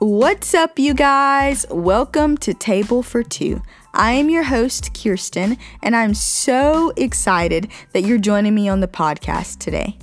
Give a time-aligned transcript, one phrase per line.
[0.00, 1.64] What's up, you guys?
[1.70, 3.62] Welcome to Table for Too.
[3.94, 8.88] I am your host, Kirsten, and I'm so excited that you're joining me on the
[8.88, 9.96] podcast today.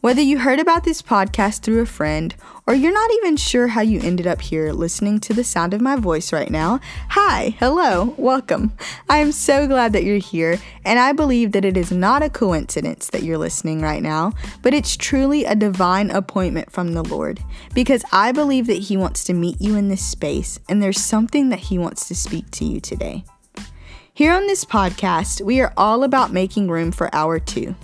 [0.00, 2.32] Whether you heard about this podcast through a friend
[2.68, 5.80] or you're not even sure how you ended up here listening to the sound of
[5.80, 6.78] my voice right now,
[7.08, 8.74] hi, hello, welcome.
[9.08, 12.30] I am so glad that you're here, and I believe that it is not a
[12.30, 17.40] coincidence that you're listening right now, but it's truly a divine appointment from the Lord
[17.74, 21.48] because I believe that He wants to meet you in this space, and there's something
[21.48, 23.24] that He wants to speak to you today.
[24.14, 27.74] Here on this podcast, we are all about making room for our too.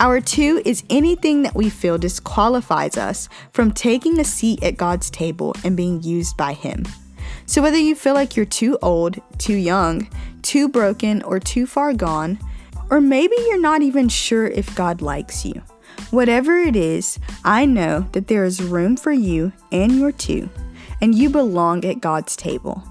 [0.00, 5.10] Our too is anything that we feel disqualifies us from taking a seat at God's
[5.10, 6.84] table and being used by Him.
[7.46, 10.08] So, whether you feel like you're too old, too young,
[10.42, 12.38] too broken, or too far gone,
[12.90, 15.62] or maybe you're not even sure if God likes you,
[16.10, 20.50] whatever it is, I know that there is room for you and your too,
[21.00, 22.82] and you belong at God's table.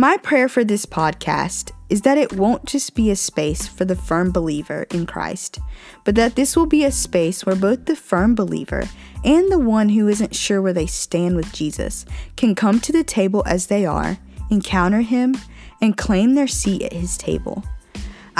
[0.00, 3.94] My prayer for this podcast is that it won't just be a space for the
[3.94, 5.58] firm believer in Christ,
[6.04, 8.88] but that this will be a space where both the firm believer
[9.26, 13.04] and the one who isn't sure where they stand with Jesus can come to the
[13.04, 14.16] table as they are,
[14.50, 15.36] encounter him,
[15.82, 17.62] and claim their seat at his table.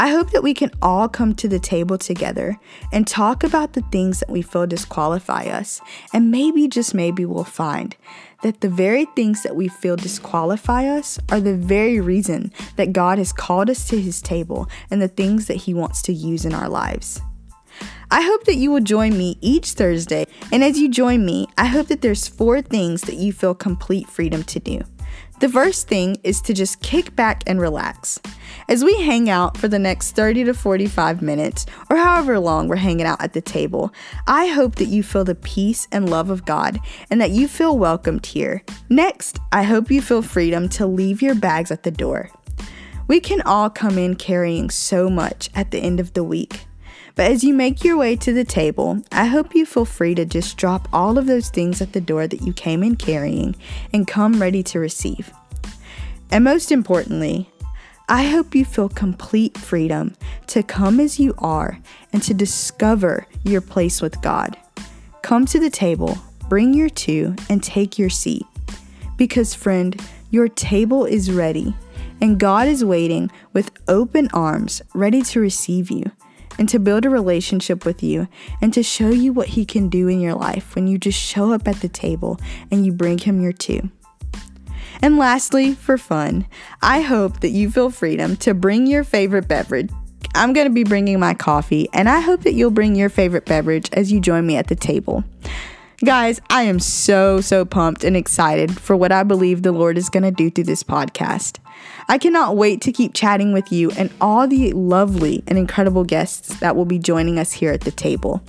[0.00, 2.58] I hope that we can all come to the table together
[2.90, 5.82] and talk about the things that we feel disqualify us,
[6.14, 7.94] and maybe, just maybe, we'll find
[8.42, 13.18] that the very things that we feel disqualify us are the very reason that God
[13.18, 16.54] has called us to his table and the things that he wants to use in
[16.54, 17.20] our lives.
[18.10, 21.66] I hope that you will join me each Thursday, and as you join me, I
[21.66, 24.80] hope that there's four things that you feel complete freedom to do.
[25.40, 28.18] The first thing is to just kick back and relax.
[28.68, 32.76] As we hang out for the next 30 to 45 minutes, or however long we're
[32.76, 33.92] hanging out at the table,
[34.26, 36.78] I hope that you feel the peace and love of God
[37.10, 38.62] and that you feel welcomed here.
[38.88, 42.30] Next, I hope you feel freedom to leave your bags at the door.
[43.06, 46.60] We can all come in carrying so much at the end of the week.
[47.16, 50.24] But as you make your way to the table, I hope you feel free to
[50.24, 53.56] just drop all of those things at the door that you came in carrying
[53.92, 55.32] and come ready to receive.
[56.30, 57.50] And most importantly,
[58.12, 60.16] I hope you feel complete freedom
[60.48, 61.78] to come as you are
[62.12, 64.56] and to discover your place with God.
[65.22, 66.18] Come to the table,
[66.48, 68.44] bring your too, and take your seat.
[69.16, 69.96] Because, friend,
[70.32, 71.72] your table is ready,
[72.20, 76.02] and God is waiting with open arms, ready to receive you
[76.58, 78.26] and to build a relationship with you
[78.60, 81.52] and to show you what He can do in your life when you just show
[81.52, 82.40] up at the table
[82.72, 83.88] and you bring Him your too.
[85.02, 86.46] And lastly, for fun,
[86.82, 89.90] I hope that you feel freedom to bring your favorite beverage.
[90.34, 93.46] I'm going to be bringing my coffee, and I hope that you'll bring your favorite
[93.46, 95.24] beverage as you join me at the table.
[96.04, 100.08] Guys, I am so, so pumped and excited for what I believe the Lord is
[100.08, 101.58] going to do through this podcast.
[102.08, 106.58] I cannot wait to keep chatting with you and all the lovely and incredible guests
[106.60, 108.42] that will be joining us here at the table.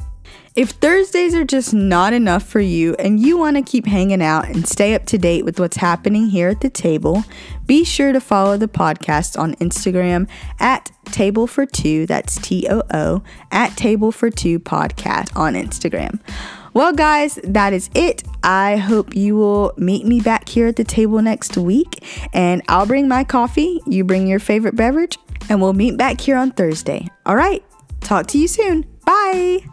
[0.54, 4.50] If Thursdays are just not enough for you and you want to keep hanging out
[4.50, 7.24] and stay up to date with what's happening here at the table,
[7.66, 10.28] be sure to follow the podcast on Instagram
[10.60, 16.20] at Table for Too, that's T O O, at Table for Too Podcast on Instagram.
[16.74, 18.24] Well, guys, that is it.
[18.44, 22.86] I hope you will meet me back here at the table next week, and I'll
[22.86, 27.08] bring my coffee, you bring your favorite beverage, and we'll meet back here on Thursday.
[27.26, 27.64] All right,
[28.02, 28.86] talk to you soon.
[29.06, 29.66] Bye.